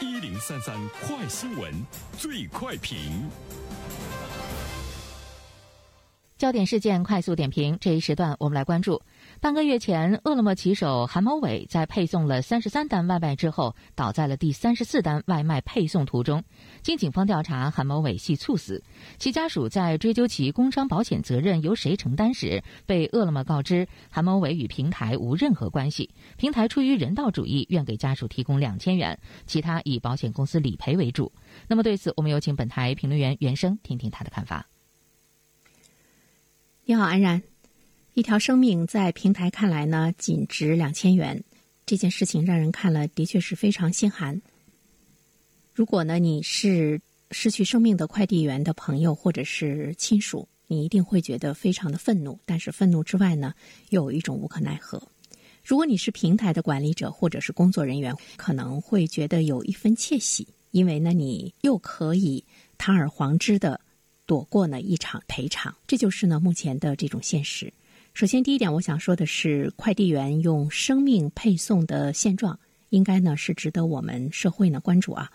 [0.00, 1.72] 一零三三快新闻，
[2.16, 3.28] 最快评。
[6.38, 9.02] 焦点事件快速点评，这一时段我们来关注。
[9.40, 16.40] 半个月前，饿了么骑手韩某伟在配送了三十三单外卖之后，倒在了第三十四单外卖配送途中。
[16.80, 18.80] 经警方调查，韩某伟系猝死。
[19.18, 31.32] 其家属在追究其工伤保险责任由谁承担时，被饿了么告知韩某伟与平台无任何关系，平台出于人道主义，愿给家属提供两千元，其他以保险公司理赔为主。
[31.66, 34.64] 那么对此，我们有请本台评论员袁生听听他的看法。
[36.90, 37.42] 你好，安然。
[38.14, 41.44] 一条生命在平台看来呢，仅值两千元，
[41.84, 44.40] 这件事情让人看了的确是非常心寒。
[45.74, 46.98] 如果呢，你是
[47.30, 52.40] 失去生命的快递员的朋友或者是亲属，你一定会觉得非常的愤怒。
[52.46, 53.52] 但是愤怒之外呢，
[53.90, 54.98] 又有一种无可奈何。
[55.62, 62.42] 如果你是平台的管理者或者是工作人员，可能会觉得有一分窃喜，因为呢，你又可以
[62.78, 63.78] 堂而皇之的。
[64.28, 67.72] 躲过呢一场赔偿，这就是呢目前的这种现实。
[68.12, 75.30] 首先，第一点，我想说的是，快递员用生命配送的现状，应该呢是值得我们社会呢关注啊。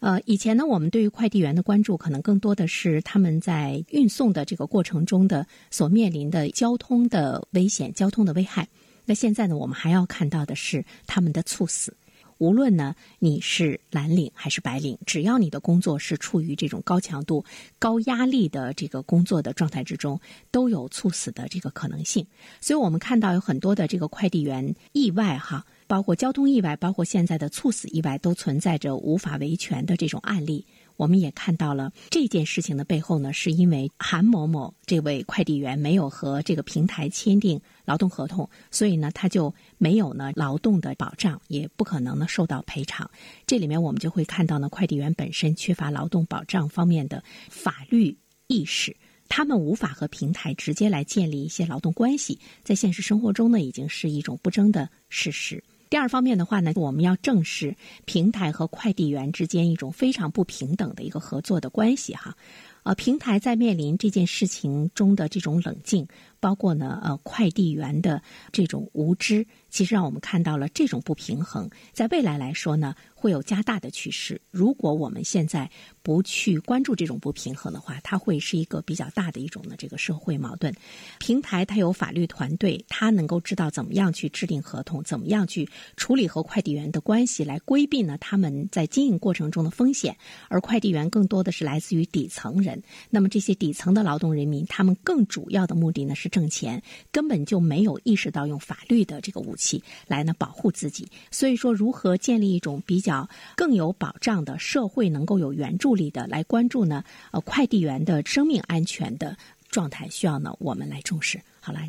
[0.00, 8.68] 呃，以前呢，我们对于快递员的关注，可能更多的是他们在运送的这个过程中的所面临的交通的危险、交通的危害。
[9.06, 11.96] 那现在呢，我们还要看到的是他们的猝死。
[12.40, 17.44] 无论呢你是蓝领还是白领，只要你的工作是处于这种高强度、
[17.78, 20.18] 高压力的这个工作的状态之中，
[20.50, 22.26] 都有猝死的这个可能性。
[22.62, 30.64] 所以我们看到有很多的这个快递员意外哈，包括交通意外，包括现在的猝死意外，都存在着无法维权的这种案例。
[31.00, 43.10] 我们也看到了这件事情的背后呢，是因为韩某某这位快递员没有和这个平台签订劳动合同，所以呢，他就没有呢劳动的保障，也不可能呢受到赔偿。
[43.46, 48.14] 这里面我们就会看到呢，快递员本身缺乏劳动保障方面的法律
[48.46, 48.94] 意识，
[49.26, 55.64] 他们无法和平台直接来建立一些劳动关系，在现实生活中呢，已经是一种不争的事实。
[55.90, 57.74] 第二方面的话呢，我们要正视
[58.04, 62.36] 平台和快递员之间一种非常不平等的一个合作的关系哈。
[62.82, 66.06] 呃，平台在面临这件事情中的这种冷静，
[66.40, 74.40] 包括呢，呃，快递员的这种无知，其实让我们看到了这种不平衡，在未来来说呢，会有加大的趋势。
[74.50, 75.70] 如果我们现在
[76.02, 80.74] 不去关注这种不平衡的话，它会是一个比较大的一种呢这个社会矛盾。
[81.18, 90.16] 平台它有法律团队，它能够知道怎么样去制定合同，怎么样去处理和快递员的关系，来规避呢他们在经营过程中的风险。
[90.48, 92.69] 而快递员更多的是来自于底层人。
[93.08, 101.08] 那么这些底层的劳动人民，他们更主要的目的呢是挣钱，根本就没有意识到用法律的这个武器来呢保护自己。
[101.30, 107.04] 所以说，如何建立一种比较更有保障的社会，能够有援助力的来关注呢？
[107.30, 109.36] 呃，快递员的生命安全的
[109.70, 111.40] 状态，需要呢我们来重视。
[111.60, 111.80] 好了，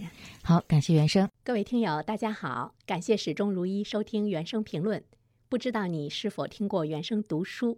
[0.43, 1.27] 好，感谢原生。
[1.43, 5.03] 各位听友，大家好，感谢始终如一收听原声评论。
[5.49, 7.77] 不知道你是否听过原声读书？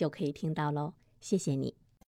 [0.00, 1.79] 就可以听到喽，谢谢你。